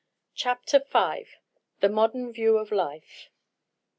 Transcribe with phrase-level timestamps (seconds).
[0.33, 1.27] CHAPTER V
[1.81, 3.29] THE MODERN VIEW OF LIFE.